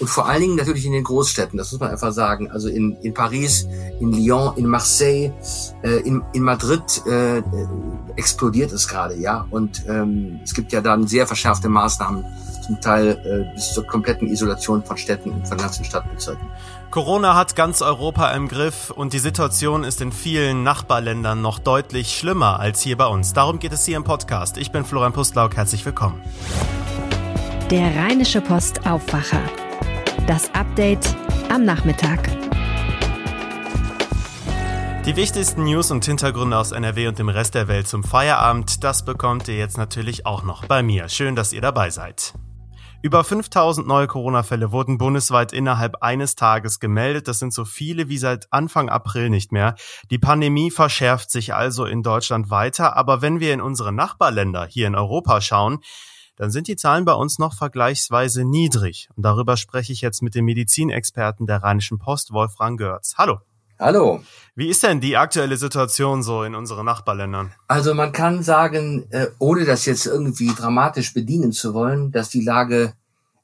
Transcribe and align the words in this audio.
Und 0.00 0.08
vor 0.08 0.28
allen 0.28 0.40
Dingen 0.40 0.56
natürlich 0.56 0.86
in 0.86 0.92
den 0.92 1.04
Großstädten, 1.04 1.56
das 1.56 1.72
muss 1.72 1.80
man 1.80 1.90
einfach 1.90 2.12
sagen. 2.12 2.50
Also 2.50 2.68
in, 2.68 2.96
in 3.02 3.14
Paris, 3.14 3.66
in 4.00 4.12
Lyon, 4.12 4.56
in 4.56 4.66
Marseille, 4.66 5.32
äh, 5.82 6.00
in, 6.00 6.22
in 6.32 6.42
Madrid 6.42 7.02
äh, 7.06 7.42
explodiert 8.16 8.72
es 8.72 8.86
gerade, 8.86 9.16
ja. 9.16 9.46
Und 9.50 9.84
ähm, 9.88 10.40
es 10.44 10.54
gibt 10.54 10.72
ja 10.72 10.80
dann 10.80 11.06
sehr 11.06 11.26
verschärfte 11.26 11.68
Maßnahmen, 11.68 12.24
zum 12.66 12.80
Teil 12.80 13.18
äh, 13.24 13.54
bis 13.54 13.72
zur 13.72 13.84
kompletten 13.86 14.28
Isolation 14.28 14.84
von 14.84 14.96
Städten 14.96 15.30
und 15.30 15.48
von 15.48 15.58
ganzen 15.58 15.84
Stadtbezirken. 15.84 16.46
Corona 16.90 17.34
hat 17.34 17.56
ganz 17.56 17.82
Europa 17.82 18.30
im 18.32 18.48
Griff 18.48 18.90
und 18.90 19.12
die 19.12 19.18
Situation 19.18 19.84
ist 19.84 20.00
in 20.00 20.12
vielen 20.12 20.62
Nachbarländern 20.62 21.42
noch 21.42 21.58
deutlich 21.58 22.16
schlimmer 22.16 22.60
als 22.60 22.80
hier 22.80 22.96
bei 22.96 23.06
uns. 23.06 23.32
Darum 23.32 23.58
geht 23.58 23.72
es 23.72 23.84
hier 23.84 23.96
im 23.96 24.04
Podcast. 24.04 24.56
Ich 24.58 24.70
bin 24.70 24.84
Florian 24.84 25.12
Pustlauk, 25.12 25.56
herzlich 25.56 25.84
willkommen. 25.84 26.22
Der 27.70 27.94
Rheinische 27.94 28.40
Post 28.40 28.86
Aufwacher. 28.86 29.42
Das 30.28 30.54
Update 30.54 31.16
am 31.50 31.64
Nachmittag. 31.64 32.28
Die 35.06 35.16
wichtigsten 35.16 35.64
News 35.64 35.90
und 35.90 36.04
Hintergründe 36.04 36.58
aus 36.58 36.72
NRW 36.72 37.08
und 37.08 37.18
dem 37.18 37.30
Rest 37.30 37.54
der 37.54 37.66
Welt 37.66 37.88
zum 37.88 38.04
Feierabend, 38.04 38.84
das 38.84 39.06
bekommt 39.06 39.48
ihr 39.48 39.56
jetzt 39.56 39.78
natürlich 39.78 40.26
auch 40.26 40.42
noch 40.42 40.66
bei 40.66 40.82
mir. 40.82 41.08
Schön, 41.08 41.34
dass 41.34 41.54
ihr 41.54 41.62
dabei 41.62 41.88
seid. 41.88 42.34
Über 43.00 43.24
5000 43.24 43.88
neue 43.88 44.06
Corona-Fälle 44.06 44.70
wurden 44.70 44.98
bundesweit 44.98 45.54
innerhalb 45.54 46.02
eines 46.02 46.34
Tages 46.34 46.78
gemeldet. 46.78 47.26
Das 47.26 47.38
sind 47.38 47.54
so 47.54 47.64
viele 47.64 48.10
wie 48.10 48.18
seit 48.18 48.52
Anfang 48.52 48.90
April 48.90 49.30
nicht 49.30 49.50
mehr. 49.50 49.76
Die 50.10 50.18
Pandemie 50.18 50.70
verschärft 50.70 51.30
sich 51.30 51.54
also 51.54 51.86
in 51.86 52.02
Deutschland 52.02 52.50
weiter. 52.50 52.98
Aber 52.98 53.22
wenn 53.22 53.40
wir 53.40 53.54
in 53.54 53.62
unsere 53.62 53.94
Nachbarländer 53.94 54.66
hier 54.66 54.88
in 54.88 54.94
Europa 54.94 55.40
schauen, 55.40 55.78
dann 56.38 56.50
sind 56.52 56.68
die 56.68 56.76
Zahlen 56.76 57.04
bei 57.04 57.12
uns 57.12 57.38
noch 57.38 57.54
vergleichsweise 57.54 58.44
niedrig. 58.44 59.08
Und 59.16 59.24
darüber 59.24 59.56
spreche 59.56 59.92
ich 59.92 60.00
jetzt 60.00 60.22
mit 60.22 60.34
dem 60.34 60.44
Medizinexperten 60.44 61.46
der 61.46 61.62
Rheinischen 61.62 61.98
Post, 61.98 62.32
Wolfram 62.32 62.76
Görz. 62.76 63.14
Hallo. 63.18 63.40
Hallo. 63.80 64.22
Wie 64.54 64.68
ist 64.68 64.82
denn 64.82 65.00
die 65.00 65.16
aktuelle 65.16 65.56
Situation 65.56 66.22
so 66.22 66.42
in 66.42 66.54
unseren 66.54 66.86
Nachbarländern? 66.86 67.52
Also 67.68 67.94
man 67.94 68.12
kann 68.12 68.42
sagen, 68.42 69.06
äh, 69.10 69.26
ohne 69.38 69.64
das 69.64 69.84
jetzt 69.86 70.06
irgendwie 70.06 70.52
dramatisch 70.54 71.12
bedienen 71.12 71.52
zu 71.52 71.74
wollen, 71.74 72.10
dass 72.10 72.28
die 72.28 72.42
Lage 72.42 72.94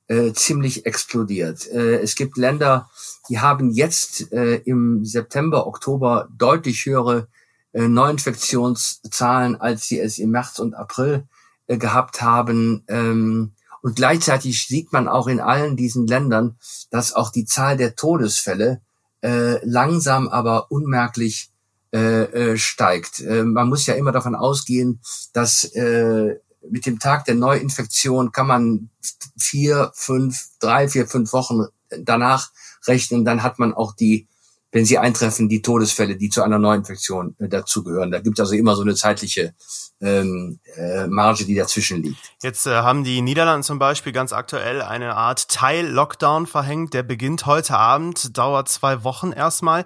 äh, 0.09 0.33
ziemlich 0.33 0.87
explodiert. 0.87 1.69
Äh, 1.69 1.97
es 1.97 2.15
gibt 2.15 2.37
Länder, 2.37 2.89
die 3.29 3.41
haben 3.41 3.71
jetzt 3.71 4.33
äh, 4.33 4.57
im 4.57 5.05
September, 5.05 5.67
Oktober 5.67 6.29
deutlich 6.37 6.85
höhere 6.85 7.29
äh, 7.73 7.89
Neuinfektionszahlen, 7.89 9.61
als 9.61 9.87
sie 9.87 10.01
es 10.01 10.19
im 10.19 10.31
März 10.31 10.59
und 10.59 10.75
April 10.75 11.25
äh, 11.67 11.77
gehabt 11.77 12.23
haben. 12.23 12.85
Ähm, 12.89 13.53
und 13.83 13.97
gleichzeitig 13.97 14.67
sieht 14.67 14.93
man 14.93 15.09
auch 15.09 15.27
in 15.27 15.41
allen 15.41 15.77
diesen 15.77 16.07
Ländern, 16.07 16.57
dass 16.91 17.13
auch 17.13 17.31
die 17.31 17.45
Zahl 17.45 17.77
der 17.77 17.97
Todesfälle 17.97 18.81
äh, 19.23 19.65
langsam 19.65 20.29
aber 20.29 20.71
unmerklich 20.71 21.51
äh, 21.93 22.25
äh, 22.25 22.57
steigt. 22.59 23.21
Äh, 23.21 23.45
man 23.45 23.69
muss 23.69 23.87
ja 23.87 23.95
immer 23.95 24.13
davon 24.13 24.35
ausgehen, 24.35 25.01
dass 25.33 25.65
äh, 25.75 26.37
mit 26.69 26.87
dem 26.87 26.99
Tag 26.99 27.25
der 27.25 27.35
Neuinfektion 27.35 28.33
kann 28.33 28.47
man 28.47 28.91
vier, 29.39 29.93
fünf, 29.95 30.49
drei, 30.61 30.89
vier, 30.89 31.07
fünf 31.07 31.33
Wochen 31.33 31.67
danach 31.99 32.51
rechnen. 32.87 33.25
Dann 33.25 33.43
hat 33.43 33.59
man 33.59 33.75
auch 33.75 33.95
die 33.95 34.27
wenn 34.75 34.85
sie 34.85 34.99
eintreffen, 34.99 35.49
die 35.49 35.63
Todesfälle, 35.63 36.17
die 36.17 36.31
zu 36.31 36.43
einer 36.43 36.59
Neuinfektion 36.59 37.37
äh, 37.39 37.49
dazugehören. 37.49 38.11
Da 38.11 38.19
gibt 38.19 38.39
es 38.39 38.41
also 38.41 38.55
immer 38.57 38.75
so 38.75 38.83
eine 38.83 38.97
zeitliche 38.97 39.55
ähm, 40.01 40.59
äh, 40.77 41.07
Marge, 41.07 41.45
die 41.45 41.55
dazwischen 41.55 42.03
liegt. 42.03 42.19
Jetzt 42.43 42.67
äh, 42.67 42.71
haben 42.71 43.05
die 43.05 43.23
Niederlanden 43.23 43.63
zum 43.63 43.79
Beispiel 43.79 44.13
ganz 44.13 44.33
aktuell 44.33 44.83
eine 44.83 45.15
Art 45.15 45.49
Teil-Lockdown 45.49 46.49
verhängt. 46.49 46.93
Der 46.93 47.05
beginnt 47.05 47.47
heute 47.47 47.77
Abend, 47.79 48.37
dauert 48.37 48.69
zwei 48.69 49.05
Wochen 49.05 49.31
erstmal. 49.31 49.85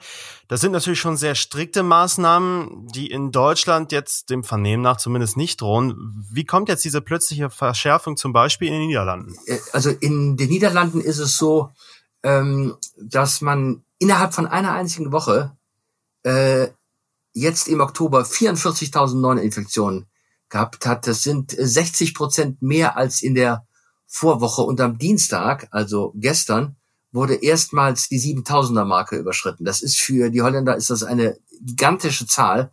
Das 0.49 0.63
sind 0.63 0.73
natürlich 0.73 1.01
schon 1.01 1.19
sehr 1.19 1.35
strikte 1.35 1.83
Maßnahmen, 1.83 2.89
die 2.95 3.11
in 3.11 3.31
Deutschland 3.31 3.93
jetzt 3.93 4.31
dem 4.31 4.43
Vernehmen 4.43 4.83
nach 4.83 4.97
zumindest 4.97 5.37
nicht 5.37 5.61
drohen. 5.61 6.25
Wie 6.33 6.47
kommt 6.47 6.71
jetzt 6.71 6.87
diese 6.87 7.03
plötzliche 7.03 7.51
Verschärfung 7.51 8.17
zum 8.17 8.33
Beispiel 8.33 8.69
in 8.69 8.75
den 8.75 8.87
Niederlanden? 8.87 9.37
Äh, 9.45 9.59
also 9.73 9.91
in 9.91 10.39
den 10.39 10.49
Niederlanden 10.49 11.03
ist 11.03 11.19
es 11.19 11.37
so, 11.37 11.73
ähm, 12.23 12.77
dass 12.97 13.41
man 13.41 13.83
innerhalb 13.99 14.35
von 14.35 14.47
einer 14.47 14.73
einzigen 14.73 15.13
Woche 15.13 15.57
äh, 16.23 16.69
jetzt 17.33 17.69
im 17.69 17.81
Oktober 17.81 18.23
44.000 18.23 19.21
neue 19.21 19.41
Infektionen 19.41 20.07
gehabt 20.49 20.87
hat. 20.87 21.07
Das 21.07 21.23
sind 21.23 21.55
60 21.59 22.15
Prozent 22.15 22.63
mehr 22.63 22.97
als 22.97 23.23
in 23.23 23.35
der 23.35 23.67
Vorwoche. 24.07 24.63
Und 24.63 24.81
am 24.81 24.99
Dienstag, 24.99 25.69
also 25.71 26.13
gestern, 26.17 26.77
wurde 27.13 27.35
erstmals 27.35 28.09
die 28.09 28.21
7000er 28.21 28.85
Marke 28.85 29.17
überschritten. 29.17 29.65
Das 29.65 29.83
ist 29.83 30.01
für 30.01 30.31
die 30.31 30.43
Holländer 30.43 30.77
ist 30.77 30.91
das 30.91 31.03
eine 31.03 31.39
gigantische 31.61 32.27
Zahl. 32.27 32.71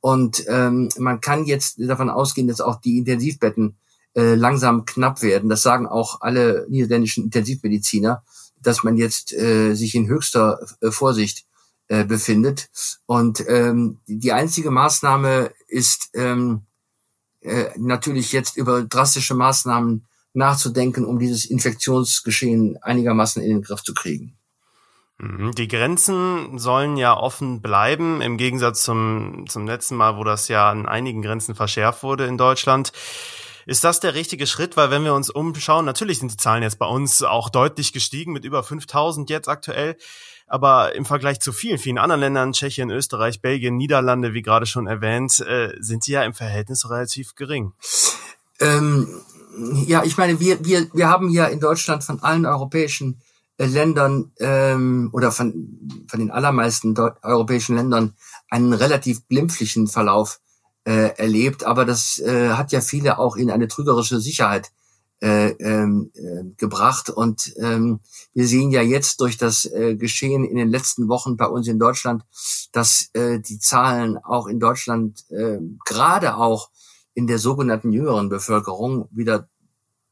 Und 0.00 0.44
ähm, 0.48 0.88
man 0.98 1.20
kann 1.20 1.44
jetzt 1.44 1.76
davon 1.78 2.10
ausgehen, 2.10 2.48
dass 2.48 2.60
auch 2.60 2.80
die 2.80 2.98
Intensivbetten 2.98 3.76
äh, 4.14 4.34
langsam 4.34 4.84
knapp 4.84 5.22
werden. 5.22 5.48
Das 5.48 5.62
sagen 5.62 5.86
auch 5.86 6.20
alle 6.20 6.66
niederländischen 6.68 7.24
Intensivmediziner 7.24 8.22
dass 8.62 8.82
man 8.82 8.96
jetzt 8.96 9.32
äh, 9.32 9.74
sich 9.74 9.94
in 9.94 10.08
höchster 10.08 10.60
äh, 10.80 10.90
Vorsicht 10.90 11.46
äh, 11.88 12.04
befindet. 12.04 12.68
Und 13.06 13.42
ähm, 13.48 13.98
die 14.06 14.32
einzige 14.32 14.70
Maßnahme 14.70 15.52
ist 15.66 16.10
ähm, 16.14 16.62
äh, 17.40 17.70
natürlich 17.76 18.32
jetzt 18.32 18.56
über 18.56 18.82
drastische 18.82 19.34
Maßnahmen 19.34 20.04
nachzudenken, 20.34 21.04
um 21.04 21.18
dieses 21.18 21.44
Infektionsgeschehen 21.46 22.76
einigermaßen 22.82 23.42
in 23.42 23.48
den 23.48 23.62
Griff 23.62 23.82
zu 23.82 23.94
kriegen. 23.94 24.36
Mhm. 25.18 25.52
Die 25.52 25.68
Grenzen 25.68 26.58
sollen 26.58 26.96
ja 26.96 27.16
offen 27.16 27.60
bleiben, 27.60 28.20
im 28.20 28.36
Gegensatz 28.36 28.84
zum, 28.84 29.46
zum 29.48 29.66
letzten 29.66 29.96
Mal, 29.96 30.16
wo 30.16 30.24
das 30.24 30.48
ja 30.48 30.70
an 30.70 30.86
einigen 30.86 31.22
Grenzen 31.22 31.54
verschärft 31.54 32.02
wurde 32.02 32.26
in 32.26 32.38
Deutschland. 32.38 32.92
Ist 33.68 33.84
das 33.84 34.00
der 34.00 34.14
richtige 34.14 34.46
Schritt? 34.46 34.78
Weil 34.78 34.90
wenn 34.90 35.04
wir 35.04 35.12
uns 35.12 35.28
umschauen, 35.28 35.84
natürlich 35.84 36.20
sind 36.20 36.32
die 36.32 36.38
Zahlen 36.38 36.62
jetzt 36.62 36.78
bei 36.78 36.86
uns 36.86 37.22
auch 37.22 37.50
deutlich 37.50 37.92
gestiegen 37.92 38.32
mit 38.32 38.46
über 38.46 38.62
5000 38.62 39.28
jetzt 39.28 39.46
aktuell. 39.46 39.98
Aber 40.46 40.94
im 40.94 41.04
Vergleich 41.04 41.40
zu 41.40 41.52
vielen, 41.52 41.76
vielen 41.76 41.98
anderen 41.98 42.20
Ländern, 42.20 42.52
Tschechien, 42.52 42.88
Österreich, 42.90 43.42
Belgien, 43.42 43.76
Niederlande, 43.76 44.32
wie 44.32 44.40
gerade 44.40 44.64
schon 44.64 44.86
erwähnt, 44.86 45.40
äh, 45.40 45.74
sind 45.80 46.02
sie 46.02 46.12
ja 46.12 46.22
im 46.22 46.32
Verhältnis 46.32 46.88
relativ 46.88 47.34
gering. 47.34 47.74
Ähm, 48.58 49.06
ja, 49.86 50.02
ich 50.02 50.16
meine, 50.16 50.40
wir, 50.40 50.64
wir, 50.64 50.88
wir 50.94 51.08
haben 51.10 51.28
ja 51.28 51.44
in 51.44 51.60
Deutschland 51.60 52.02
von 52.02 52.22
allen 52.22 52.46
europäischen 52.46 53.20
äh, 53.58 53.66
Ländern 53.66 54.32
ähm, 54.40 55.10
oder 55.12 55.30
von, 55.30 56.06
von 56.08 56.20
den 56.20 56.30
allermeisten 56.30 56.98
europäischen 57.22 57.76
Ländern 57.76 58.14
einen 58.48 58.72
relativ 58.72 59.28
glimpflichen 59.28 59.88
Verlauf 59.88 60.40
äh, 60.88 61.14
erlebt, 61.18 61.64
aber 61.64 61.84
das 61.84 62.18
äh, 62.18 62.48
hat 62.50 62.72
ja 62.72 62.80
viele 62.80 63.18
auch 63.18 63.36
in 63.36 63.50
eine 63.50 63.68
trügerische 63.68 64.20
Sicherheit 64.20 64.72
äh, 65.20 65.50
ähm, 65.60 66.10
äh, 66.14 66.44
gebracht. 66.56 67.10
Und 67.10 67.52
ähm, 67.58 68.00
wir 68.32 68.46
sehen 68.46 68.70
ja 68.70 68.80
jetzt 68.80 69.20
durch 69.20 69.36
das 69.36 69.66
äh, 69.66 69.96
Geschehen 69.96 70.44
in 70.44 70.56
den 70.56 70.70
letzten 70.70 71.08
Wochen 71.08 71.36
bei 71.36 71.44
uns 71.44 71.68
in 71.68 71.78
Deutschland, 71.78 72.22
dass 72.72 73.10
äh, 73.12 73.38
die 73.38 73.58
Zahlen 73.58 74.16
auch 74.16 74.46
in 74.46 74.60
Deutschland 74.60 75.30
äh, 75.30 75.58
gerade 75.84 76.36
auch 76.36 76.70
in 77.12 77.26
der 77.26 77.38
sogenannten 77.38 77.92
jüngeren 77.92 78.30
Bevölkerung 78.30 79.08
wieder 79.10 79.46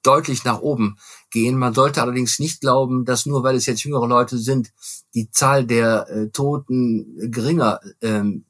deutlich 0.02 0.44
nach 0.44 0.60
oben 0.60 0.98
gehen. 1.30 1.56
Man 1.56 1.72
sollte 1.72 2.02
allerdings 2.02 2.38
nicht 2.38 2.60
glauben, 2.60 3.06
dass 3.06 3.24
nur 3.24 3.42
weil 3.42 3.56
es 3.56 3.64
jetzt 3.64 3.82
jüngere 3.82 4.06
Leute 4.06 4.36
sind, 4.36 4.72
die 5.14 5.30
Zahl 5.30 5.64
der 5.64 6.06
äh, 6.10 6.28
Toten 6.28 7.30
geringer 7.30 7.80
ähm, 8.02 8.44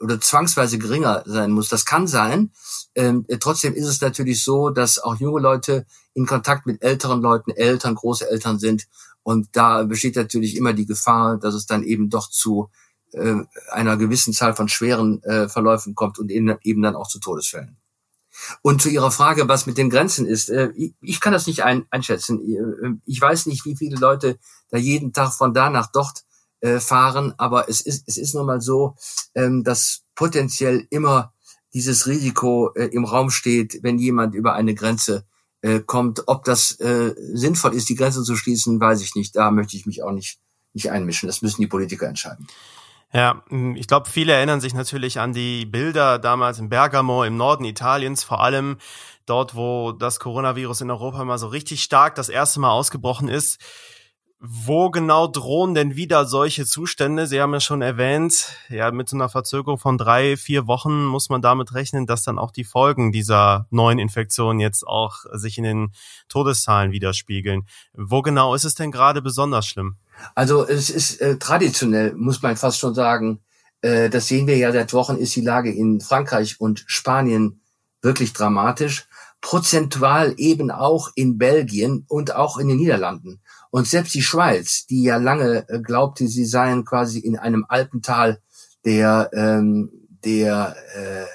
oder 0.00 0.20
zwangsweise 0.20 0.78
geringer 0.78 1.22
sein 1.26 1.50
muss. 1.50 1.68
Das 1.68 1.84
kann 1.84 2.06
sein. 2.06 2.52
Ähm, 2.94 3.26
trotzdem 3.40 3.74
ist 3.74 3.86
es 3.86 4.00
natürlich 4.00 4.44
so, 4.44 4.70
dass 4.70 4.98
auch 4.98 5.16
junge 5.16 5.40
Leute 5.40 5.86
in 6.14 6.26
Kontakt 6.26 6.66
mit 6.66 6.82
älteren 6.82 7.20
Leuten, 7.20 7.50
Eltern, 7.50 7.94
Großeltern 7.94 8.58
sind. 8.58 8.86
Und 9.22 9.48
da 9.52 9.82
besteht 9.84 10.16
natürlich 10.16 10.56
immer 10.56 10.72
die 10.72 10.86
Gefahr, 10.86 11.38
dass 11.38 11.54
es 11.54 11.66
dann 11.66 11.82
eben 11.82 12.10
doch 12.10 12.30
zu 12.30 12.70
äh, 13.12 13.36
einer 13.70 13.96
gewissen 13.96 14.32
Zahl 14.32 14.54
von 14.54 14.68
schweren 14.68 15.22
äh, 15.22 15.48
Verläufen 15.48 15.94
kommt 15.94 16.18
und 16.18 16.30
eben, 16.30 16.56
eben 16.62 16.82
dann 16.82 16.96
auch 16.96 17.08
zu 17.08 17.20
Todesfällen. 17.20 17.76
Und 18.62 18.80
zu 18.82 18.88
Ihrer 18.88 19.10
Frage, 19.10 19.48
was 19.48 19.66
mit 19.66 19.78
den 19.78 19.90
Grenzen 19.90 20.26
ist, 20.26 20.48
äh, 20.48 20.70
ich, 20.76 20.94
ich, 21.00 21.20
kann 21.20 21.32
das 21.32 21.46
nicht 21.46 21.64
ein, 21.64 21.86
einschätzen. 21.90 22.40
Äh, 22.40 23.00
ich 23.04 23.20
weiß 23.20 23.46
nicht, 23.46 23.64
wie 23.64 23.76
viele 23.76 23.96
Leute 23.96 24.38
da 24.70 24.78
jeden 24.78 25.12
Tag 25.12 25.34
von 25.34 25.54
da 25.54 25.70
nach 25.70 25.90
dort 25.92 26.24
äh, 26.60 26.80
fahren, 26.80 27.34
aber 27.38 27.68
es 27.68 27.80
ist, 27.80 28.08
es 28.08 28.16
ist 28.16 28.34
nun 28.34 28.46
mal 28.46 28.60
so, 28.60 28.96
ähm, 29.34 29.64
dass 29.64 30.02
potenziell 30.14 30.86
immer 30.90 31.32
dieses 31.74 32.06
Risiko 32.06 32.72
äh, 32.74 32.86
im 32.86 33.04
Raum 33.04 33.30
steht, 33.30 33.82
wenn 33.82 33.98
jemand 33.98 34.34
über 34.34 34.54
eine 34.54 34.74
Grenze 34.74 35.24
äh, 35.60 35.80
kommt. 35.80 36.24
Ob 36.26 36.44
das 36.44 36.72
äh, 36.80 37.14
sinnvoll 37.34 37.74
ist, 37.74 37.88
die 37.88 37.94
Grenze 37.94 38.22
zu 38.22 38.36
schließen, 38.36 38.80
weiß 38.80 39.02
ich 39.02 39.14
nicht. 39.14 39.36
Da 39.36 39.50
möchte 39.50 39.76
ich 39.76 39.86
mich 39.86 40.02
auch 40.02 40.12
nicht, 40.12 40.38
nicht 40.72 40.90
einmischen. 40.90 41.26
Das 41.26 41.42
müssen 41.42 41.60
die 41.60 41.66
Politiker 41.66 42.08
entscheiden. 42.08 42.46
Ja, 43.12 43.42
ich 43.74 43.86
glaube, 43.86 44.10
viele 44.10 44.34
erinnern 44.34 44.60
sich 44.60 44.74
natürlich 44.74 45.18
an 45.18 45.32
die 45.32 45.64
Bilder 45.64 46.18
damals 46.18 46.58
in 46.58 46.68
Bergamo 46.68 47.24
im 47.24 47.38
Norden 47.38 47.64
Italiens, 47.64 48.22
vor 48.22 48.42
allem 48.42 48.76
dort, 49.24 49.54
wo 49.54 49.92
das 49.92 50.20
Coronavirus 50.20 50.82
in 50.82 50.90
Europa 50.90 51.24
mal 51.24 51.38
so 51.38 51.46
richtig 51.46 51.82
stark 51.82 52.16
das 52.16 52.28
erste 52.28 52.60
Mal 52.60 52.70
ausgebrochen 52.70 53.28
ist. 53.28 53.60
Wo 54.40 54.88
genau 54.90 55.26
drohen 55.26 55.74
denn 55.74 55.96
wieder 55.96 56.24
solche 56.24 56.64
Zustände? 56.64 57.26
Sie 57.26 57.40
haben 57.40 57.52
ja 57.52 57.58
schon 57.58 57.82
erwähnt, 57.82 58.54
ja, 58.68 58.92
mit 58.92 59.08
so 59.08 59.16
einer 59.16 59.28
Verzögerung 59.28 59.78
von 59.78 59.98
drei, 59.98 60.36
vier 60.36 60.68
Wochen 60.68 61.04
muss 61.06 61.28
man 61.28 61.42
damit 61.42 61.74
rechnen, 61.74 62.06
dass 62.06 62.22
dann 62.22 62.38
auch 62.38 62.52
die 62.52 62.62
Folgen 62.62 63.10
dieser 63.10 63.66
neuen 63.70 63.98
Infektion 63.98 64.60
jetzt 64.60 64.86
auch 64.86 65.24
sich 65.32 65.58
in 65.58 65.64
den 65.64 65.92
Todeszahlen 66.28 66.92
widerspiegeln. 66.92 67.66
Wo 67.94 68.22
genau 68.22 68.54
ist 68.54 68.62
es 68.62 68.76
denn 68.76 68.92
gerade 68.92 69.22
besonders 69.22 69.66
schlimm? 69.66 69.96
Also 70.36 70.64
es 70.64 70.88
ist 70.88 71.20
äh, 71.20 71.36
traditionell, 71.38 72.14
muss 72.14 72.40
man 72.40 72.56
fast 72.56 72.78
schon 72.78 72.94
sagen, 72.94 73.40
äh, 73.80 74.08
das 74.08 74.28
sehen 74.28 74.46
wir 74.46 74.56
ja 74.56 74.70
seit 74.70 74.92
Wochen, 74.92 75.16
ist 75.16 75.34
die 75.34 75.40
Lage 75.40 75.72
in 75.72 76.00
Frankreich 76.00 76.60
und 76.60 76.84
Spanien 76.86 77.60
wirklich 78.02 78.34
dramatisch. 78.34 79.07
Prozentual 79.40 80.34
eben 80.36 80.70
auch 80.70 81.10
in 81.14 81.38
Belgien 81.38 82.04
und 82.08 82.34
auch 82.34 82.58
in 82.58 82.68
den 82.68 82.78
Niederlanden. 82.78 83.40
Und 83.70 83.86
selbst 83.86 84.14
die 84.14 84.22
Schweiz, 84.22 84.86
die 84.86 85.02
ja 85.02 85.16
lange 85.18 85.68
äh, 85.68 85.80
glaubte, 85.80 86.26
sie 86.26 86.44
seien 86.44 86.84
quasi 86.84 87.18
in 87.20 87.36
einem 87.36 87.64
Alpental 87.68 88.40
der, 88.84 89.30
ähm, 89.32 89.90
der, 90.24 90.76
äh, 90.94 91.26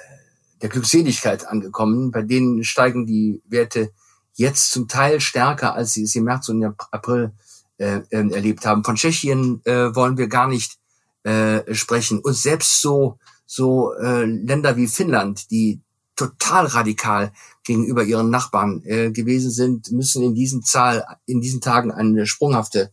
der 0.60 0.68
Glückseligkeit 0.68 1.46
angekommen, 1.46 2.10
bei 2.10 2.22
denen 2.22 2.64
steigen 2.64 3.06
die 3.06 3.42
Werte 3.46 3.92
jetzt 4.34 4.72
zum 4.72 4.88
Teil 4.88 5.20
stärker, 5.20 5.74
als 5.74 5.92
sie 5.92 6.02
es 6.02 6.14
im 6.14 6.24
März 6.24 6.48
und 6.48 6.62
im 6.62 6.74
April 6.90 7.32
äh, 7.78 8.00
ähm, 8.10 8.32
erlebt 8.32 8.66
haben. 8.66 8.84
Von 8.84 8.96
Tschechien 8.96 9.60
äh, 9.64 9.94
wollen 9.94 10.18
wir 10.18 10.28
gar 10.28 10.48
nicht 10.48 10.78
äh, 11.22 11.74
sprechen. 11.74 12.18
Und 12.18 12.34
selbst 12.34 12.80
so, 12.80 13.18
so 13.46 13.94
äh, 13.94 14.24
Länder 14.24 14.76
wie 14.76 14.88
Finnland, 14.88 15.50
die 15.50 15.80
total 16.16 16.66
radikal 16.66 17.32
gegenüber 17.64 18.04
ihren 18.04 18.30
Nachbarn 18.30 18.82
äh, 18.84 19.10
gewesen 19.10 19.50
sind, 19.50 19.90
müssen 19.90 20.22
in 20.22 20.34
diesen 20.34 20.62
Zahl, 20.62 21.04
in 21.26 21.40
diesen 21.40 21.60
Tagen 21.60 21.90
eine 21.90 22.26
sprunghafte, 22.26 22.92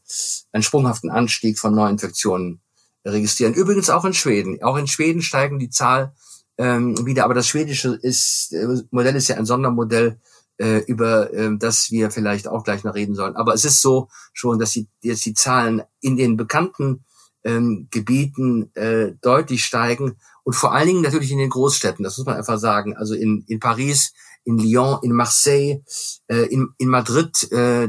einen 0.51 0.63
sprunghaften 0.63 1.09
Anstieg 1.09 1.59
von 1.59 1.75
Neuinfektionen 1.75 2.61
registrieren. 3.05 3.53
Übrigens 3.53 3.89
auch 3.89 4.05
in 4.05 4.13
Schweden. 4.13 4.61
Auch 4.63 4.77
in 4.77 4.87
Schweden 4.87 5.21
steigen 5.21 5.59
die 5.59 5.69
Zahl 5.69 6.13
ähm, 6.57 7.05
wieder, 7.05 7.25
aber 7.25 7.33
das 7.33 7.47
schwedische 7.47 7.95
ist, 8.01 8.53
äh, 8.53 8.67
Modell 8.91 9.15
ist 9.15 9.27
ja 9.27 9.37
ein 9.37 9.45
Sondermodell, 9.45 10.19
äh, 10.57 10.79
über 10.85 11.33
äh, 11.33 11.57
das 11.57 11.91
wir 11.91 12.11
vielleicht 12.11 12.47
auch 12.47 12.63
gleich 12.63 12.83
noch 12.83 12.95
reden 12.95 13.15
sollen. 13.15 13.35
Aber 13.35 13.53
es 13.53 13.65
ist 13.65 13.81
so 13.81 14.09
schon, 14.33 14.59
dass 14.59 14.71
die, 14.71 14.87
jetzt 15.01 15.25
die 15.25 15.33
Zahlen 15.33 15.81
in 16.01 16.17
den 16.17 16.37
bekannten 16.37 17.03
ähm, 17.43 17.87
Gebieten 17.89 18.69
äh, 18.75 19.13
deutlich 19.21 19.65
steigen 19.65 20.17
und 20.51 20.55
vor 20.55 20.73
allen 20.73 20.87
Dingen 20.87 21.01
natürlich 21.01 21.31
in 21.31 21.37
den 21.37 21.49
Großstädten, 21.49 22.03
das 22.03 22.17
muss 22.17 22.27
man 22.27 22.35
einfach 22.35 22.59
sagen. 22.59 22.97
Also 22.97 23.13
in, 23.13 23.45
in 23.47 23.61
Paris, 23.61 24.11
in 24.43 24.57
Lyon, 24.57 24.99
in 25.01 25.13
Marseille, 25.13 25.79
äh, 26.27 26.45
in, 26.47 26.67
in 26.77 26.89
Madrid 26.89 27.49
äh, 27.53 27.87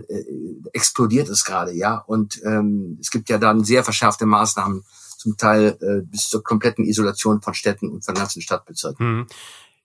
explodiert 0.73 1.29
es 1.29 1.45
gerade, 1.45 1.73
ja. 1.73 1.97
Und 2.07 2.41
ähm, 2.45 2.99
es 3.01 3.11
gibt 3.11 3.29
ja 3.31 3.39
dann 3.39 3.65
sehr 3.65 3.83
verschärfte 3.83 4.27
Maßnahmen, 4.27 4.85
zum 5.17 5.37
Teil 5.37 5.77
äh, 5.81 6.07
bis 6.09 6.29
zur 6.29 6.45
kompletten 6.45 6.85
Isolation 6.85 7.43
von 7.43 7.55
Städten 7.55 7.91
und 7.91 8.05
von 8.05 8.15
ganzen 8.15 8.41
Stadtbezirken. 8.41 9.05
Hm. 9.05 9.27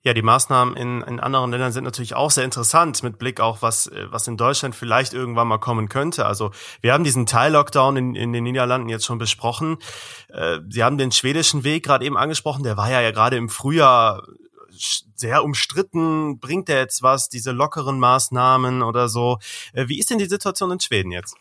Ja, 0.07 0.13
die 0.13 0.21
Maßnahmen 0.21 0.77
in, 0.77 1.01
in 1.01 1.19
anderen 1.19 1.51
Ländern 1.51 1.73
sind 1.73 1.83
natürlich 1.83 2.15
auch 2.15 2.31
sehr 2.31 2.45
interessant 2.45 3.03
mit 3.03 3.19
Blick 3.19 3.41
auch, 3.41 3.61
was, 3.61 3.87
äh, 3.87 4.05
was 4.09 4.25
in 4.25 4.37
Deutschland 4.37 4.73
vielleicht 4.73 5.13
irgendwann 5.13 5.49
mal 5.49 5.57
kommen 5.57 5.89
könnte. 5.89 6.25
Also 6.25 6.51
wir 6.79 6.93
haben 6.93 7.03
diesen 7.03 7.25
Teil-Lockdown 7.25 7.97
in, 7.97 8.15
in 8.15 8.31
den 8.31 8.45
Niederlanden 8.45 8.87
jetzt 8.87 9.03
schon 9.03 9.17
besprochen. 9.17 9.79
Äh, 10.29 10.59
Sie 10.69 10.81
haben 10.81 10.97
den 10.97 11.11
schwedischen 11.11 11.65
Weg 11.65 11.83
gerade 11.83 12.05
eben 12.05 12.15
angesprochen. 12.15 12.63
Der 12.63 12.77
war 12.77 12.89
ja, 12.89 13.01
ja 13.01 13.11
gerade 13.11 13.35
im 13.35 13.49
Frühjahr 13.49 14.23
sehr 15.17 15.43
umstritten. 15.43 16.39
Bringt 16.39 16.69
der 16.69 16.77
jetzt 16.77 17.03
was, 17.03 17.27
diese 17.27 17.51
lockeren 17.51 17.99
Maßnahmen 17.99 18.83
oder 18.83 19.09
so? 19.09 19.39
Äh, 19.73 19.89
wie 19.89 19.99
ist 19.99 20.09
denn 20.09 20.19
die 20.19 20.29
Situation 20.29 20.71
in 20.71 20.79
Schweden 20.79 21.11
jetzt? 21.11 21.35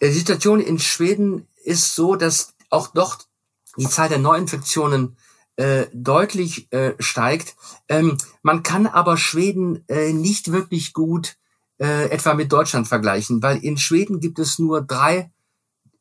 Die 0.00 0.10
Situation 0.10 0.60
in 0.60 0.80
Schweden 0.80 1.46
ist 1.62 1.94
so, 1.94 2.16
dass 2.16 2.54
auch 2.68 2.88
dort 2.88 3.28
die 3.76 3.86
Zahl 3.86 4.08
der 4.08 4.18
Neuinfektionen 4.18 5.16
äh, 5.56 5.86
deutlich 5.92 6.72
äh, 6.72 6.94
steigt. 6.98 7.56
Ähm, 7.88 8.18
man 8.42 8.62
kann 8.62 8.86
aber 8.86 9.16
Schweden 9.16 9.84
äh, 9.88 10.12
nicht 10.12 10.52
wirklich 10.52 10.92
gut 10.92 11.36
äh, 11.78 12.08
etwa 12.10 12.34
mit 12.34 12.52
Deutschland 12.52 12.88
vergleichen, 12.88 13.42
weil 13.42 13.58
in 13.58 13.76
Schweden 13.76 14.20
gibt 14.20 14.38
es 14.38 14.58
nur 14.58 14.82
drei 14.82 15.30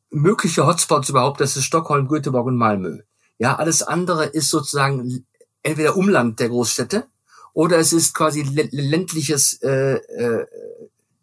mögliche 0.10 0.66
Hotspots 0.66 1.10
überhaupt. 1.10 1.42
Das 1.42 1.58
ist 1.58 1.66
Stockholm, 1.66 2.08
Göteborg 2.08 2.48
und 2.48 2.58
Malmö. 2.58 3.00
Ja, 3.40 3.56
alles 3.56 3.82
andere 3.82 4.26
ist 4.26 4.50
sozusagen 4.50 5.26
entweder 5.64 5.98
Umland 5.98 6.40
der 6.40 6.50
Großstädte 6.50 7.08
oder 7.54 7.78
es 7.78 7.94
ist 7.94 8.14
quasi 8.14 8.44
ländliches 8.44 9.62
äh, 9.62 9.96
äh, 9.96 10.46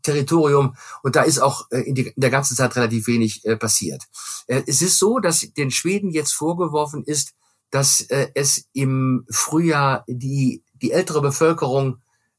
Territorium 0.02 0.76
und 1.02 1.16
da 1.16 1.22
ist 1.22 1.38
auch 1.38 1.70
äh, 1.70 1.80
in, 1.80 1.94
die, 1.94 2.08
in 2.08 2.20
der 2.20 2.30
ganzen 2.30 2.56
Zeit 2.56 2.74
relativ 2.76 3.06
wenig 3.06 3.44
äh, 3.44 3.56
passiert. 3.56 4.04
Äh, 4.46 4.62
es 4.66 4.82
ist 4.82 4.98
so, 4.98 5.18
dass 5.18 5.40
den 5.40 5.70
Schweden 5.70 6.10
jetzt 6.10 6.32
vorgeworfen 6.32 7.04
ist, 7.04 7.34
dass 7.70 8.00
äh, 8.02 8.28
es 8.34 8.66
im 8.72 9.26
Frühjahr 9.30 10.04
die, 10.06 10.62
die 10.74 10.92
ältere 10.92 11.20
Bevölkerung 11.20 11.98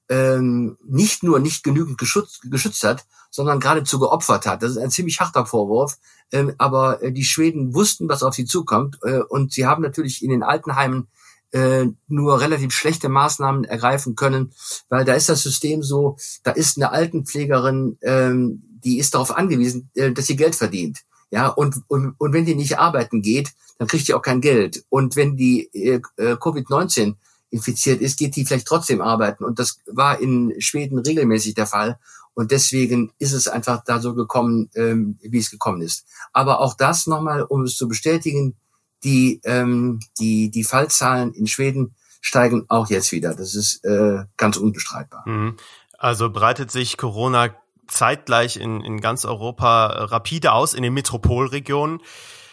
ähm, 0.09 0.77
nicht 0.83 1.23
nur 1.23 1.39
nicht 1.39 1.63
genügend 1.63 1.97
geschützt, 1.97 2.41
geschützt 2.49 2.83
hat, 2.83 3.05
sondern 3.29 3.59
geradezu 3.59 3.99
geopfert 3.99 4.45
hat. 4.47 4.63
Das 4.63 4.71
ist 4.71 4.77
ein 4.77 4.89
ziemlich 4.89 5.19
harter 5.19 5.45
Vorwurf. 5.45 5.97
Ähm, 6.31 6.53
aber 6.57 7.01
äh, 7.01 7.11
die 7.11 7.23
Schweden 7.23 7.73
wussten, 7.73 8.09
was 8.09 8.23
auf 8.23 8.33
sie 8.33 8.45
zukommt. 8.45 8.97
Äh, 9.03 9.19
und 9.19 9.53
sie 9.53 9.65
haben 9.65 9.83
natürlich 9.83 10.23
in 10.23 10.31
den 10.31 10.43
Altenheimen 10.43 11.07
äh, 11.51 11.87
nur 12.07 12.41
relativ 12.41 12.73
schlechte 12.73 13.09
Maßnahmen 13.09 13.63
ergreifen 13.63 14.15
können, 14.15 14.53
weil 14.89 15.05
da 15.05 15.13
ist 15.13 15.29
das 15.29 15.41
System 15.41 15.81
so, 15.81 16.17
da 16.43 16.51
ist 16.51 16.77
eine 16.77 16.91
Altenpflegerin, 16.91 17.97
ähm, 18.01 18.63
die 18.83 18.99
ist 18.99 19.13
darauf 19.15 19.35
angewiesen, 19.35 19.89
äh, 19.95 20.11
dass 20.11 20.27
sie 20.27 20.35
Geld 20.35 20.55
verdient. 20.55 20.99
Ja, 21.31 21.47
und, 21.47 21.83
und, 21.87 22.15
und 22.17 22.33
wenn 22.33 22.45
die 22.45 22.55
nicht 22.55 22.79
arbeiten 22.79 23.21
geht, 23.21 23.53
dann 23.77 23.87
kriegt 23.87 24.07
die 24.07 24.13
auch 24.13 24.21
kein 24.21 24.41
Geld. 24.41 24.83
Und 24.89 25.15
wenn 25.15 25.37
die 25.37 25.69
äh, 25.73 26.01
äh 26.17 26.33
Covid-19 26.33 27.15
infiziert 27.51 28.01
ist, 28.01 28.17
geht 28.17 28.35
die 28.35 28.45
vielleicht 28.45 28.67
trotzdem 28.67 29.01
arbeiten. 29.01 29.43
Und 29.43 29.59
das 29.59 29.79
war 29.87 30.19
in 30.19 30.53
Schweden 30.59 30.99
regelmäßig 30.99 31.53
der 31.53 31.67
Fall. 31.67 31.99
Und 32.33 32.51
deswegen 32.51 33.11
ist 33.19 33.33
es 33.33 33.47
einfach 33.47 33.83
da 33.83 33.99
so 33.99 34.13
gekommen, 34.13 34.69
ähm, 34.75 35.17
wie 35.21 35.39
es 35.39 35.51
gekommen 35.51 35.81
ist. 35.81 36.05
Aber 36.31 36.59
auch 36.61 36.75
das 36.75 37.07
nochmal, 37.07 37.43
um 37.43 37.63
es 37.63 37.75
zu 37.75 37.87
bestätigen, 37.87 38.55
die, 39.03 39.41
ähm, 39.43 39.99
die, 40.19 40.49
die 40.49 40.63
Fallzahlen 40.63 41.33
in 41.33 41.47
Schweden 41.47 41.95
steigen 42.21 42.65
auch 42.67 42.89
jetzt 42.89 43.11
wieder. 43.11 43.33
Das 43.33 43.55
ist 43.55 43.83
äh, 43.85 44.23
ganz 44.37 44.57
unbestreitbar. 44.57 45.27
Mhm. 45.27 45.57
Also 45.97 46.29
breitet 46.29 46.71
sich 46.71 46.97
Corona 46.97 47.53
zeitgleich 47.89 48.57
in, 48.57 48.81
in 48.81 49.01
ganz 49.01 49.25
Europa 49.25 49.87
rapide 49.87 50.53
aus, 50.53 50.73
in 50.73 50.83
den 50.83 50.93
Metropolregionen. 50.93 51.99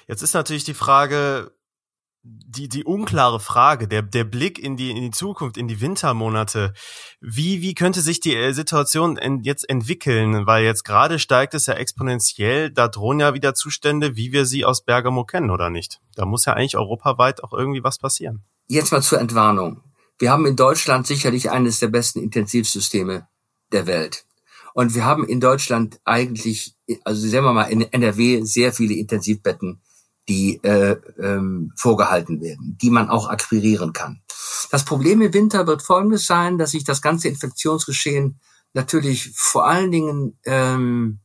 Jetzt 0.09 0.23
ist 0.23 0.35
natürlich 0.35 0.65
die 0.65 0.75
Frage, 0.75 1.53
die, 2.23 2.69
die 2.69 2.85
unklare 2.85 3.41
Frage, 3.41 3.87
der, 3.87 4.03
der 4.03 4.25
Blick 4.25 4.59
in 4.59 4.77
die, 4.77 4.91
in 4.91 5.03
die 5.03 5.11
Zukunft, 5.11 5.57
in 5.57 5.69
die 5.69 5.81
Wintermonate. 5.81 6.73
Wie, 7.21 7.63
wie 7.63 7.75
könnte 7.75 8.01
sich 8.01 8.21
die 8.21 8.35
äh, 8.35 8.53
Situation 8.53 9.17
en, 9.17 9.43
jetzt 9.43 9.69
entwickeln? 9.69 10.47
Weil 10.47 10.65
jetzt 10.65 10.85
gerade 10.85 11.19
steigt 11.19 11.55
es 11.55 11.67
ja 11.67 11.75
exponentiell. 11.75 12.71
Da 12.71 12.89
drohen 12.89 13.21
ja 13.21 13.35
wieder 13.35 13.55
Zustände, 13.55 14.17
wie 14.17 14.33
wir 14.33 14.45
sie 14.45 14.65
aus 14.65 14.85
Bergamo 14.85 15.25
kennen, 15.25 15.51
oder 15.51 15.71
nicht? 15.71 16.01
Da 16.15 16.25
muss 16.25 16.45
ja 16.47 16.55
eigentlich 16.55 16.77
europaweit 16.77 17.45
auch 17.45 17.53
irgendwie 17.53 17.85
was 17.85 17.99
passieren. 17.99 18.45
Jetzt 18.67 18.93
mal 18.93 19.03
zur 19.03 19.21
Entwarnung. 19.21 19.83
Wir 20.19 20.31
haben 20.31 20.47
in 20.47 20.57
Deutschland 20.57 21.07
sicherlich 21.07 21.51
eines 21.51 21.79
der 21.79 21.89
besten 21.89 22.21
Intensivsysteme 22.21 23.29
der 23.73 23.87
Welt. 23.87 24.25
Und 24.77 24.95
wir 24.95 25.07
haben 25.07 25.27
in 25.27 25.41
Deutschland 25.41 26.01
eigentlich, 26.05 26.77
also 27.03 27.27
sagen 27.27 27.47
wir 27.47 27.55
mal 27.55 27.71
in 27.71 27.81
NRW, 27.81 28.43
sehr 28.43 28.75
viele 28.75 28.93
Intensivbetten 28.93 29.81
die 30.29 30.63
äh, 30.65 30.97
ähm, 31.19 31.73
vorgehalten 31.77 32.43
werden, 32.43 32.77
die 32.83 32.91
man 32.91 33.09
auch 33.09 33.31
akquirieren 33.31 33.95
kann. 33.95 34.21
Das 34.71 34.85
Problem 34.85 35.23
im 35.23 35.33
Winter 35.33 35.67
wird 35.67 35.83
folgendes 35.83 36.27
sein, 36.27 36.59
dass 36.59 36.73
sich 36.73 36.85
das 36.85 37.01
ganze 37.01 37.29
Infektionsgeschehen 37.29 38.39
natürlich 38.75 39.31
vor 39.35 39.67
allen 39.67 39.93
Dingen 39.93 40.39
ähm, 40.45 41.21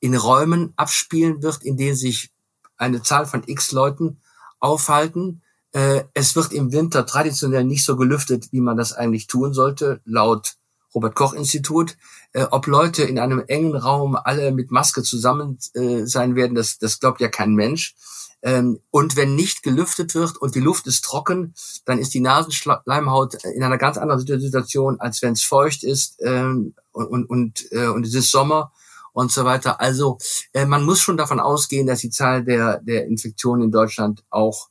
in 0.00 0.16
Räumen 0.16 0.72
abspielen 0.76 1.44
wird, 1.44 1.62
in 1.62 1.76
denen 1.76 1.96
sich 1.96 2.32
eine 2.76 3.02
Zahl 3.02 3.26
von 3.26 3.44
x 3.46 3.70
Leuten 3.70 4.20
aufhalten. 4.58 5.42
Äh, 5.70 6.04
es 6.14 6.34
wird 6.34 6.52
im 6.52 6.72
Winter 6.72 7.06
traditionell 7.06 7.62
nicht 7.62 7.84
so 7.84 7.94
gelüftet, 7.94 8.50
wie 8.50 8.62
man 8.62 8.76
das 8.76 8.92
eigentlich 8.94 9.28
tun 9.28 9.52
sollte, 9.52 10.00
laut 10.04 10.56
Robert 10.94 11.14
Koch 11.14 11.34
Institut. 11.34 11.96
Äh, 12.32 12.46
ob 12.50 12.66
Leute 12.66 13.02
in 13.02 13.18
einem 13.18 13.42
engen 13.46 13.76
Raum 13.76 14.16
alle 14.16 14.52
mit 14.52 14.70
Maske 14.70 15.02
zusammen 15.02 15.58
äh, 15.74 16.04
sein 16.04 16.36
werden, 16.36 16.54
das, 16.54 16.78
das 16.78 17.00
glaubt 17.00 17.20
ja 17.20 17.28
kein 17.28 17.54
Mensch. 17.54 17.94
Ähm, 18.42 18.80
und 18.90 19.16
wenn 19.16 19.34
nicht 19.34 19.62
gelüftet 19.62 20.14
wird 20.14 20.36
und 20.36 20.54
die 20.54 20.60
Luft 20.60 20.86
ist 20.86 21.02
trocken, 21.04 21.54
dann 21.86 21.98
ist 21.98 22.12
die 22.12 22.20
Nasenschleimhaut 22.20 23.42
in 23.44 23.62
einer 23.62 23.78
ganz 23.78 23.96
anderen 23.96 24.20
Situation, 24.40 25.00
als 25.00 25.22
wenn 25.22 25.32
es 25.32 25.42
feucht 25.42 25.82
ist 25.82 26.20
ähm, 26.22 26.74
und, 26.92 27.06
und, 27.06 27.30
und, 27.30 27.72
äh, 27.72 27.86
und 27.86 28.04
es 28.04 28.12
ist 28.12 28.30
Sommer 28.30 28.70
und 29.14 29.32
so 29.32 29.46
weiter. 29.46 29.80
Also 29.80 30.18
äh, 30.52 30.66
man 30.66 30.84
muss 30.84 31.00
schon 31.00 31.16
davon 31.16 31.40
ausgehen, 31.40 31.86
dass 31.86 32.00
die 32.00 32.10
Zahl 32.10 32.44
der, 32.44 32.80
der 32.82 33.06
Infektionen 33.06 33.62
in 33.62 33.70
Deutschland 33.70 34.24
auch 34.28 34.68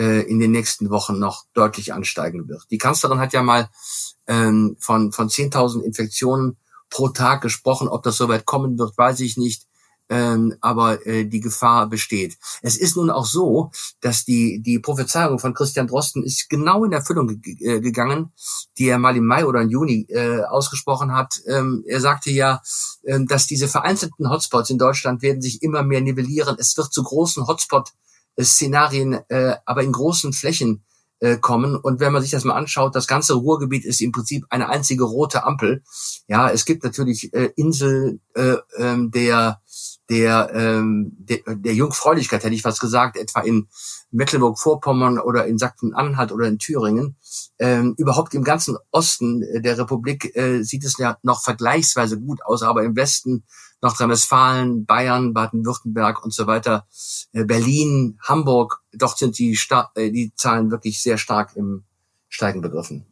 äh, 0.00 0.22
in 0.22 0.40
den 0.40 0.50
nächsten 0.50 0.90
Wochen 0.90 1.18
noch 1.18 1.44
deutlich 1.52 1.92
ansteigen 1.92 2.48
wird. 2.48 2.64
Die 2.70 2.78
Kanzlerin 2.78 3.20
hat 3.20 3.32
ja 3.32 3.42
mal 3.42 3.68
ähm, 4.26 4.76
von, 4.80 5.12
von 5.12 5.28
10.000 5.28 5.82
Infektionen 5.82 6.56
pro 6.88 7.08
Tag 7.08 7.42
gesprochen. 7.42 7.86
Ob 7.86 8.02
das 8.02 8.16
soweit 8.16 8.46
kommen 8.46 8.78
wird, 8.78 8.96
weiß 8.98 9.20
ich 9.20 9.36
nicht 9.36 9.66
ähm, 10.10 10.56
aber 10.60 11.06
äh, 11.06 11.24
die 11.24 11.40
Gefahr 11.40 11.88
besteht. 11.88 12.36
Es 12.62 12.76
ist 12.76 12.96
nun 12.96 13.10
auch 13.10 13.24
so, 13.24 13.70
dass 14.00 14.24
die, 14.24 14.60
die 14.60 14.80
Prophezeiung 14.80 15.38
von 15.38 15.54
Christian 15.54 15.86
Drosten 15.86 16.24
ist 16.24 16.50
genau 16.50 16.84
in 16.84 16.92
Erfüllung 16.92 17.40
ge 17.40 17.54
äh, 17.60 17.80
gegangen, 17.80 18.32
die 18.76 18.88
er 18.88 18.98
mal 18.98 19.16
im 19.16 19.24
Mai 19.24 19.46
oder 19.46 19.62
im 19.62 19.70
Juni 19.70 20.06
äh, 20.08 20.42
ausgesprochen 20.42 21.14
hat. 21.14 21.40
Ähm, 21.46 21.84
er 21.86 22.00
sagte 22.00 22.30
ja, 22.30 22.60
äh, 23.04 23.20
dass 23.24 23.46
diese 23.46 23.68
vereinzelten 23.68 24.28
Hotspots 24.28 24.70
in 24.70 24.78
Deutschland 24.78 25.22
werden 25.22 25.40
sich 25.40 25.62
immer 25.62 25.84
mehr 25.84 26.00
nivellieren. 26.00 26.56
Es 26.58 26.76
wird 26.76 26.92
zu 26.92 27.04
großen 27.04 27.46
Hotspot-Szenarien, 28.36 29.20
äh, 29.28 29.56
aber 29.64 29.82
in 29.82 29.92
großen 29.92 30.32
Flächen 30.32 30.84
äh, 31.20 31.36
kommen. 31.36 31.76
Und 31.76 32.00
wenn 32.00 32.12
man 32.12 32.22
sich 32.22 32.30
das 32.30 32.44
mal 32.44 32.54
anschaut, 32.54 32.94
das 32.94 33.06
ganze 33.06 33.34
Ruhrgebiet 33.34 33.84
ist 33.84 34.00
im 34.00 34.12
Prinzip 34.12 34.44
eine 34.50 34.68
einzige 34.68 35.04
rote 35.04 35.44
Ampel. 35.44 35.82
Ja, 36.28 36.50
es 36.50 36.64
gibt 36.64 36.84
natürlich 36.84 37.32
äh, 37.34 37.50
Insel 37.56 38.20
äh, 38.34 38.56
ähm, 38.78 39.10
der 39.10 39.60
der, 40.10 40.50
ähm, 40.52 41.12
der, 41.18 41.38
der 41.46 41.74
Jungfräulichkeit, 41.74 42.42
hätte 42.42 42.54
ich 42.54 42.64
was 42.64 42.80
gesagt, 42.80 43.16
etwa 43.16 43.40
in 43.40 43.68
Mecklenburg-Vorpommern 44.10 45.20
oder 45.20 45.46
in 45.46 45.56
Sachsen-Anhalt 45.56 46.32
oder 46.32 46.48
in 46.48 46.58
Thüringen. 46.58 47.16
Ähm, 47.60 47.94
überhaupt 47.96 48.34
im 48.34 48.42
ganzen 48.42 48.76
Osten 48.90 49.44
der 49.62 49.78
Republik 49.78 50.34
äh, 50.34 50.62
sieht 50.62 50.84
es 50.84 50.98
ja 50.98 51.16
noch 51.22 51.42
vergleichsweise 51.42 52.20
gut 52.20 52.42
aus, 52.44 52.62
aber 52.62 52.82
im 52.82 52.96
Westen 52.96 53.44
Nordrhein-Westfalen, 53.82 54.84
Bayern, 54.84 55.32
Baden-Württemberg 55.32 56.22
und 56.24 56.34
so 56.34 56.46
weiter, 56.46 56.86
äh, 57.32 57.44
Berlin, 57.44 58.18
Hamburg, 58.20 58.82
dort 58.92 59.16
sind 59.16 59.38
die, 59.38 59.56
Sta 59.56 59.90
äh, 59.94 60.10
die 60.10 60.34
Zahlen 60.34 60.70
wirklich 60.72 61.00
sehr 61.02 61.18
stark 61.18 61.54
im 61.54 61.84
Steigen 62.28 62.60
begriffen. 62.60 63.06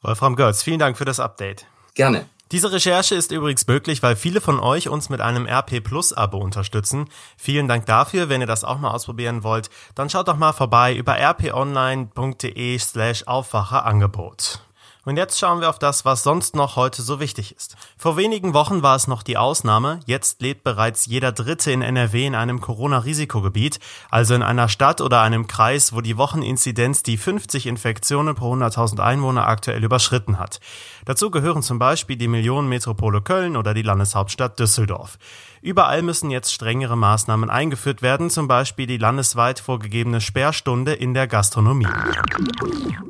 Wolfram 0.00 0.34
Götz, 0.34 0.62
vielen 0.62 0.78
Dank 0.78 0.96
für 0.96 1.04
das 1.04 1.20
Update. 1.20 1.66
Gerne. 1.94 2.26
Diese 2.52 2.70
Recherche 2.70 3.14
ist 3.14 3.32
übrigens 3.32 3.66
möglich, 3.66 4.02
weil 4.02 4.14
viele 4.14 4.42
von 4.42 4.60
euch 4.60 4.90
uns 4.90 5.08
mit 5.08 5.22
einem 5.22 5.46
RP 5.46 5.82
Plus 5.82 6.12
Abo 6.12 6.36
unterstützen. 6.36 7.08
Vielen 7.38 7.66
Dank 7.66 7.86
dafür. 7.86 8.28
Wenn 8.28 8.42
ihr 8.42 8.46
das 8.46 8.62
auch 8.62 8.78
mal 8.78 8.90
ausprobieren 8.90 9.42
wollt, 9.42 9.70
dann 9.94 10.10
schaut 10.10 10.28
doch 10.28 10.36
mal 10.36 10.52
vorbei 10.52 10.94
über 10.94 11.14
rponline.de 11.14 12.78
slash 12.78 13.26
Aufwacherangebot. 13.26 14.60
Und 15.04 15.16
jetzt 15.16 15.36
schauen 15.36 15.60
wir 15.60 15.68
auf 15.68 15.80
das, 15.80 16.04
was 16.04 16.22
sonst 16.22 16.54
noch 16.54 16.76
heute 16.76 17.02
so 17.02 17.18
wichtig 17.18 17.56
ist. 17.56 17.76
Vor 17.98 18.16
wenigen 18.16 18.54
Wochen 18.54 18.84
war 18.84 18.94
es 18.94 19.08
noch 19.08 19.24
die 19.24 19.36
Ausnahme, 19.36 19.98
jetzt 20.06 20.40
lebt 20.40 20.62
bereits 20.62 21.06
jeder 21.06 21.32
Dritte 21.32 21.72
in 21.72 21.82
NRW 21.82 22.24
in 22.24 22.36
einem 22.36 22.60
Corona-Risikogebiet, 22.60 23.80
also 24.10 24.34
in 24.34 24.44
einer 24.44 24.68
Stadt 24.68 25.00
oder 25.00 25.20
einem 25.20 25.48
Kreis, 25.48 25.92
wo 25.92 26.02
die 26.02 26.18
Wocheninzidenz 26.18 27.02
die 27.02 27.16
50 27.16 27.66
Infektionen 27.66 28.36
pro 28.36 28.54
100.000 28.54 29.00
Einwohner 29.00 29.48
aktuell 29.48 29.82
überschritten 29.82 30.38
hat. 30.38 30.60
Dazu 31.04 31.32
gehören 31.32 31.62
zum 31.62 31.80
Beispiel 31.80 32.16
die 32.16 32.28
Millionenmetropole 32.28 33.22
Köln 33.22 33.56
oder 33.56 33.74
die 33.74 33.82
Landeshauptstadt 33.82 34.60
Düsseldorf. 34.60 35.18
Überall 35.62 36.02
müssen 36.02 36.30
jetzt 36.30 36.52
strengere 36.52 36.96
Maßnahmen 36.96 37.50
eingeführt 37.50 38.02
werden, 38.02 38.30
zum 38.30 38.48
Beispiel 38.48 38.86
die 38.86 38.98
landesweit 38.98 39.60
vorgegebene 39.60 40.20
Sperrstunde 40.20 40.92
in 40.92 41.14
der 41.14 41.28
Gastronomie. 41.28 41.86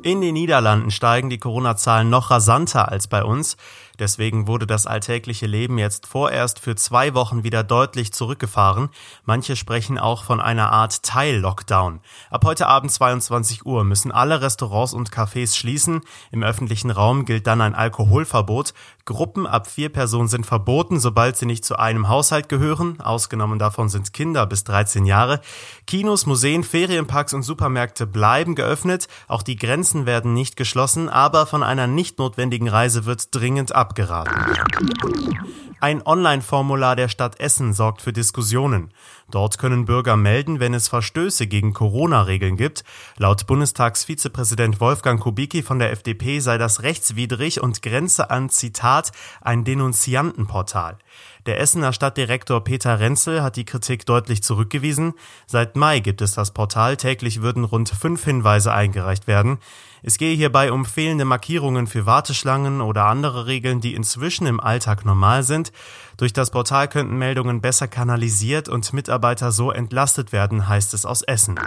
In 0.03 0.21
den 0.21 0.33
Niederlanden 0.33 0.91
steigen 0.91 1.29
die 1.29 1.39
Corona-Zahlen 1.39 1.82
noch 2.09 2.31
rasanter 2.31 2.89
als 2.89 3.07
bei 3.07 3.23
uns. 3.23 3.57
Deswegen 3.99 4.47
wurde 4.47 4.65
das 4.65 4.87
alltägliche 4.87 5.45
Leben 5.45 5.77
jetzt 5.77 6.07
vorerst 6.07 6.59
für 6.59 6.75
zwei 6.75 7.13
Wochen 7.13 7.43
wieder 7.43 7.63
deutlich 7.63 8.11
zurückgefahren. 8.11 8.89
Manche 9.23 9.55
sprechen 9.55 9.99
auch 9.99 10.23
von 10.23 10.41
einer 10.41 10.71
Art 10.71 11.03
Teil-Lockdown. 11.03 11.99
Ab 12.29 12.45
heute 12.45 12.67
Abend 12.67 12.91
22 12.91 13.65
Uhr 13.65 13.83
müssen 13.83 14.11
alle 14.11 14.41
Restaurants 14.41 14.93
und 14.93 15.11
Cafés 15.11 15.55
schließen. 15.55 16.01
Im 16.31 16.43
öffentlichen 16.43 16.89
Raum 16.89 17.25
gilt 17.25 17.45
dann 17.45 17.61
ein 17.61 17.75
Alkoholverbot. 17.75 18.73
Gruppen 19.05 19.45
ab 19.45 19.67
vier 19.67 19.89
Personen 19.89 20.29
sind 20.29 20.45
verboten, 20.45 20.99
sobald 20.99 21.35
sie 21.35 21.45
nicht 21.45 21.65
zu 21.65 21.77
einem 21.77 22.07
Haushalt 22.07 22.47
gehören. 22.47 23.01
Ausgenommen 23.01 23.59
davon 23.59 23.89
sind 23.89 24.13
Kinder 24.13 24.45
bis 24.45 24.63
13 24.63 25.05
Jahre. 25.05 25.41
Kinos, 25.87 26.25
Museen, 26.25 26.63
Ferienparks 26.63 27.33
und 27.33 27.43
Supermärkte 27.43 28.07
bleiben 28.07 28.55
geöffnet. 28.55 29.07
Auch 29.27 29.43
die 29.43 29.57
Grenzen 29.57 30.05
werden 30.05 30.33
nicht 30.33 30.55
geschlossen, 30.55 31.09
aber 31.09 31.45
von 31.45 31.63
einer 31.63 31.85
nicht 31.85 32.17
notwendigen 32.17 32.69
Reise 32.69 33.05
wird 33.05 33.35
dringend 33.35 33.75
abgeraten. 33.83 35.72
Ein 35.83 36.01
Online-Formular 36.07 36.95
der 36.95 37.09
Stadt 37.09 37.41
Essen 37.41 37.73
sorgt 37.73 38.01
für 38.01 38.13
Diskussionen. 38.13 38.93
Dort 39.29 39.57
können 39.57 39.83
Bürger 39.83 40.15
melden, 40.15 40.61
wenn 40.61 40.73
es 40.73 40.87
Verstöße 40.87 41.45
gegen 41.45 41.73
Corona-Regeln 41.73 42.55
gibt. 42.55 42.85
Laut 43.17 43.45
Bundestagsvizepräsident 43.47 44.79
Wolfgang 44.79 45.19
Kubicki 45.19 45.61
von 45.61 45.79
der 45.79 45.91
FDP 45.91 46.39
sei 46.39 46.57
das 46.57 46.83
rechtswidrig 46.83 47.59
und 47.59 47.81
grenze 47.81 48.29
an 48.29 48.47
Zitat 48.47 49.11
ein 49.41 49.65
Denunziantenportal. 49.65 50.99
Der 51.45 51.59
Essener 51.59 51.91
Stadtdirektor 51.91 52.63
Peter 52.63 53.01
Renzel 53.01 53.43
hat 53.43 53.57
die 53.57 53.65
Kritik 53.65 54.05
deutlich 54.05 54.41
zurückgewiesen. 54.41 55.15
Seit 55.47 55.75
Mai 55.75 55.99
gibt 55.99 56.21
es 56.21 56.31
das 56.31 56.51
Portal. 56.51 56.95
Täglich 56.95 57.41
würden 57.41 57.65
rund 57.65 57.89
fünf 57.89 58.23
Hinweise 58.23 58.71
eingereicht 58.73 59.27
werden. 59.27 59.57
Es 60.03 60.17
gehe 60.17 60.35
hierbei 60.35 60.71
um 60.71 60.85
fehlende 60.85 61.25
Markierungen 61.25 61.87
für 61.87 62.05
Warteschlangen 62.05 62.79
oder 62.79 63.05
andere 63.05 63.45
Regeln, 63.45 63.81
die 63.81 63.93
inzwischen 63.93 64.47
im 64.47 64.61
Alltag 64.61 65.05
normal 65.05 65.43
sind. 65.43 65.72
Durch 66.17 66.33
das 66.33 66.51
Portal 66.51 66.87
könnten 66.87 67.17
Meldungen 67.17 67.61
besser 67.61 67.87
kanalisiert 67.87 68.69
und 68.69 68.93
Mitarbeiter 68.93 69.51
so 69.51 69.71
entlastet 69.71 70.31
werden, 70.31 70.67
heißt 70.67 70.93
es 70.93 71.05
aus 71.05 71.21
Essen. 71.23 71.59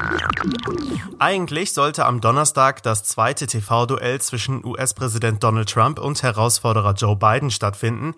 Eigentlich 1.18 1.72
sollte 1.72 2.06
am 2.06 2.20
Donnerstag 2.20 2.82
das 2.82 3.02
zweite 3.02 3.46
TV-Duell 3.46 4.20
zwischen 4.20 4.64
US-Präsident 4.64 5.42
Donald 5.42 5.68
Trump 5.68 5.98
und 5.98 6.22
Herausforderer 6.22 6.92
Joe 6.92 7.16
Biden 7.16 7.50
stattfinden. 7.50 8.14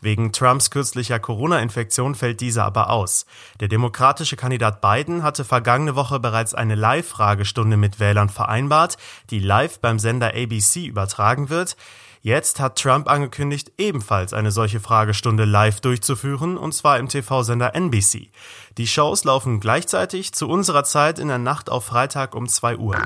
Wegen 0.00 0.32
Trumps 0.32 0.70
kürzlicher 0.70 1.18
Corona-Infektion 1.18 2.14
fällt 2.14 2.40
dieser 2.40 2.64
aber 2.64 2.90
aus. 2.90 3.26
Der 3.58 3.68
demokratische 3.68 4.36
Kandidat 4.36 4.80
Biden 4.80 5.22
hatte 5.22 5.44
vergangene 5.44 5.96
Woche 5.96 6.20
bereits 6.20 6.54
eine 6.54 6.74
Live-Fragestunde 6.74 7.76
mit 7.76 7.98
Wählern 7.98 8.28
vereinbart, 8.28 8.96
die 9.30 9.40
live 9.40 9.72
live 9.72 9.80
beim 9.80 9.98
Sender 9.98 10.34
ABC 10.34 10.86
übertragen 10.86 11.48
wird. 11.48 11.76
Jetzt 12.24 12.60
hat 12.60 12.80
Trump 12.80 13.10
angekündigt, 13.10 13.72
ebenfalls 13.78 14.32
eine 14.32 14.52
solche 14.52 14.78
Fragestunde 14.78 15.44
live 15.44 15.80
durchzuführen, 15.80 16.56
und 16.56 16.72
zwar 16.72 17.00
im 17.00 17.08
TV-Sender 17.08 17.74
NBC. 17.74 18.30
Die 18.78 18.86
Shows 18.86 19.24
laufen 19.24 19.58
gleichzeitig 19.58 20.32
zu 20.32 20.48
unserer 20.48 20.84
Zeit 20.84 21.18
in 21.18 21.26
der 21.26 21.38
Nacht 21.38 21.68
auf 21.68 21.86
Freitag 21.86 22.36
um 22.36 22.48
2 22.48 22.76
Uhr. 22.76 22.96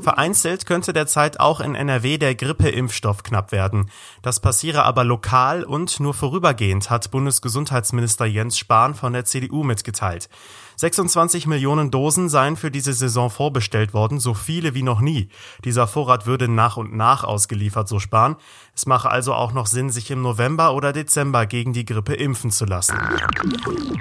Vereinzelt 0.00 0.66
könnte 0.66 0.92
derzeit 0.92 1.38
auch 1.38 1.60
in 1.60 1.76
NRW 1.76 2.18
der 2.18 2.34
Grippeimpfstoff 2.34 3.22
knapp 3.22 3.52
werden. 3.52 3.92
Das 4.22 4.40
passiere 4.40 4.82
aber 4.82 5.04
lokal 5.04 5.62
und 5.62 6.00
nur 6.00 6.12
vorübergehend, 6.12 6.90
hat 6.90 7.12
Bundesgesundheitsminister 7.12 8.26
Jens 8.26 8.58
Spahn 8.58 8.96
von 8.96 9.12
der 9.12 9.24
CDU 9.24 9.62
mitgeteilt. 9.62 10.28
26 10.80 11.46
Millionen 11.46 11.90
Dosen 11.90 12.30
seien 12.30 12.56
für 12.56 12.70
diese 12.70 12.94
Saison 12.94 13.28
vorbestellt 13.28 13.92
worden, 13.92 14.18
so 14.18 14.32
viele 14.32 14.72
wie 14.74 14.82
noch 14.82 15.02
nie. 15.02 15.28
Dieser 15.62 15.86
Vorrat 15.86 16.24
würde 16.24 16.48
nach 16.48 16.78
und 16.78 16.96
nach 16.96 17.22
ausgeliefert, 17.22 17.86
so 17.86 17.98
Spahn. 17.98 18.36
Es 18.74 18.86
mache 18.86 19.10
also 19.10 19.34
auch 19.34 19.52
noch 19.52 19.66
Sinn, 19.66 19.90
sich 19.90 20.10
im 20.10 20.22
November 20.22 20.72
oder 20.72 20.94
Dezember 20.94 21.44
gegen 21.44 21.74
die 21.74 21.84
Grippe 21.84 22.14
impfen 22.14 22.50
zu 22.50 22.64
lassen. 22.64 22.98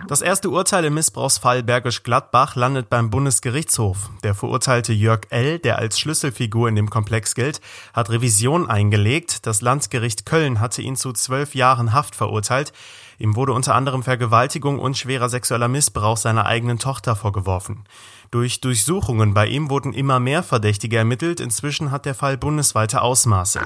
Das 0.08 0.22
erste 0.22 0.50
Urteil 0.50 0.86
im 0.86 0.94
Missbrauchsfall 0.94 1.64
Bergisch 1.64 2.04
Gladbach 2.04 2.56
landet 2.56 2.90
beim 2.90 3.10
Bundesgerichtshof. 3.10 4.10
Der 4.24 4.34
verurteilte 4.34 4.94
Jörg 4.94 5.24
L., 5.32 5.60
der 5.60 5.80
als 5.80 6.00
Schlüsselfigur 6.00 6.70
in 6.70 6.76
dem 6.76 6.90
Komplex 6.90 7.36
gilt, 7.36 7.60
hat 7.92 8.10
Revision 8.10 8.70
eingelegt. 8.70 9.46
Das 9.46 9.60
Landgericht 9.60 10.26
Köln 10.26 10.62
hatte 10.62 10.82
ihn 10.82 10.96
zu 10.96 11.12
zwölf 11.12 11.56
Jahren 11.56 11.92
Haft 11.92 12.16
verurteilt. 12.16 12.72
Ihm 13.20 13.36
wurde 13.36 13.52
unter 13.52 13.76
anderem 13.76 14.02
Vergewaltigung 14.02 14.80
und 14.80 14.98
schwerer 14.98 15.28
sexueller 15.28 15.68
Missbrauch 15.68 16.16
seiner 16.16 16.46
eigenen 16.46 16.80
Tochter 16.80 17.18
vorgeworfen. 17.18 17.84
Durch 18.32 18.62
Durchsuchungen 18.62 19.34
bei 19.34 19.48
ihm 19.48 19.70
wurden 19.70 19.92
immer 19.92 20.22
mehr 20.22 20.42
Verdächtige 20.42 20.98
ermittelt. 20.98 21.42
Inzwischen 21.42 21.92
hat 21.92 22.06
der 22.06 22.16
Fall 22.16 22.38
bundesweite 22.38 23.02
Ausmaße. 23.02 23.60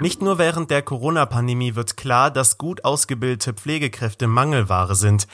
Nicht 0.00 0.20
nur 0.20 0.38
während 0.38 0.70
der 0.70 0.82
Corona-Pandemie 0.82 1.76
wird 1.76 1.96
klar, 1.96 2.32
dass 2.32 2.58
gut 2.58 2.84
ausgebildete 2.84 3.52
Pflegekräfte 3.52 4.26
Mangelware 4.26 4.96
sind. 4.96 5.28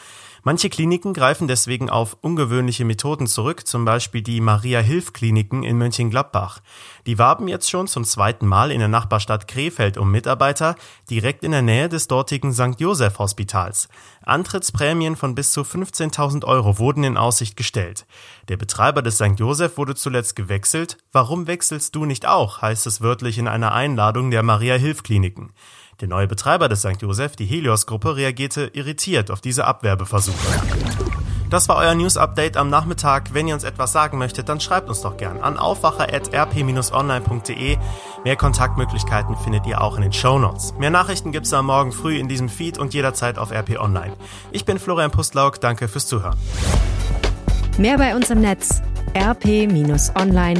Manche 0.47 0.71
Kliniken 0.71 1.13
greifen 1.13 1.49
deswegen 1.49 1.91
auf 1.91 2.19
ungewöhnliche 2.21 2.85
Methoden 2.85 3.27
zurück, 3.27 3.67
zum 3.67 3.85
Beispiel 3.85 4.23
die 4.23 4.41
Maria-Hilf-Kliniken 4.41 5.65
in 5.65 5.77
Mönchengladbach. 5.77 6.61
Die 7.05 7.19
warben 7.19 7.49
jetzt 7.49 7.69
schon 7.69 7.89
zum 7.89 8.05
zweiten 8.05 8.47
Mal 8.47 8.71
in 8.71 8.79
der 8.79 8.87
Nachbarstadt 8.87 9.49
Krefeld 9.49 9.99
um 9.99 10.09
Mitarbeiter, 10.13 10.77
direkt 11.11 11.43
in 11.43 11.51
der 11.51 11.63
Nähe 11.63 11.89
des 11.89 12.07
dortigen 12.07 12.53
St. 12.53 12.79
Joseph 12.79 13.19
Hospitals. 13.19 13.89
Antrittsprämien 14.23 15.17
von 15.17 15.35
bis 15.35 15.51
zu 15.51 15.63
15.000 15.63 16.45
Euro 16.45 16.79
wurden 16.79 17.03
in 17.03 17.17
Aussicht 17.17 17.57
gestellt. 17.57 18.07
Der 18.47 18.57
Betreiber 18.57 19.03
des 19.03 19.17
St. 19.17 19.41
Joseph 19.41 19.77
wurde 19.77 19.97
zuletzt 19.97 20.37
gewechselt. 20.37 20.97
Warum 21.11 21.49
wechselst 21.49 21.97
du 21.97 22.05
nicht 22.05 22.25
auch, 22.25 22.63
heißt 22.63 22.87
es 22.87 23.01
wörtlich 23.01 23.39
in 23.39 23.49
einer 23.49 23.73
Einladung 23.73 24.31
der 24.31 24.45
Maria-Hilf-Kliniken. 24.45 25.51
Der 26.01 26.09
neue 26.09 26.27
Betreiber 26.27 26.69
des 26.69 26.81
St. 26.81 27.01
Joseph, 27.01 27.37
die 27.37 27.47
Helios-Gruppe, 27.47 28.17
reagierte 28.17 28.71
irritiert 28.75 29.31
auf 29.31 29.41
diese 29.41 29.67
Abwerbeversuche. 29.67 30.37
Das 31.49 31.71
war 31.71 31.77
euer 31.77 31.95
News-Update 31.95 32.59
am 32.59 32.69
Nachmittag. 32.69 33.33
Wenn 33.33 33.49
ihr 33.49 33.55
uns 33.55 33.65
etwas 33.65 33.93
sagen 33.93 34.19
möchtet, 34.19 34.51
dann 34.51 34.61
schreibt 34.61 34.91
uns 34.91 35.01
doch 35.01 35.17
gern 35.17 35.41
an 35.41 35.57
aufwacher.rp-online.de. 35.57 37.79
Mehr 38.25 38.37
Kontaktmöglichkeiten 38.37 39.39
findet 39.39 39.67
ihr 39.67 39.81
auch 39.81 39.97
in 39.97 40.03
den 40.03 40.13
Show 40.13 40.39
Notes. 40.39 40.75
Mehr 40.77 40.91
Nachrichten 40.91 41.33
gibt's 41.33 41.55
am 41.55 41.65
Morgen 41.67 41.93
früh 41.93 42.19
in 42.19 42.29
diesem 42.29 42.51
Feed 42.51 42.77
und 42.79 42.93
jederzeit 42.93 43.39
auf 43.39 43.51
RP 43.51 43.81
Online. 43.81 44.13
Ich 44.51 44.67
bin 44.67 44.79
Florian 44.79 45.13
Pustlauk, 45.13 45.63
danke 45.63 45.89
fürs 45.89 46.07
Zuhören. 46.07 46.37
Mehr 47.79 47.97
bei 47.97 48.15
uns 48.15 48.29
im 48.29 48.43
Netz 48.43 48.83
rp-online.de 49.17 50.57